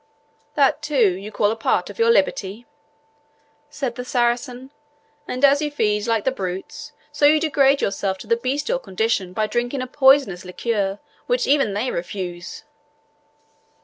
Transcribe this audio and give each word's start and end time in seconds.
"That, 0.55 0.81
too, 0.81 1.11
you 1.13 1.31
call 1.31 1.51
a 1.51 1.55
part 1.55 1.91
of 1.91 1.99
your 1.99 2.09
liberty," 2.09 2.65
said 3.69 3.93
the 3.93 4.03
Saracen; 4.03 4.71
"and 5.27 5.45
as 5.45 5.61
you 5.61 5.69
feed 5.69 6.07
like 6.07 6.23
the 6.23 6.31
brutes, 6.31 6.91
so 7.11 7.27
you 7.27 7.39
degrade 7.39 7.81
yourself 7.81 8.17
to 8.17 8.25
the 8.25 8.35
bestial 8.35 8.79
condition 8.79 9.31
by 9.31 9.45
drinking 9.45 9.83
a 9.83 9.85
poisonous 9.85 10.43
liquor 10.43 10.97
which 11.27 11.45
even 11.45 11.75
they 11.75 11.91
refuse!" 11.91 12.63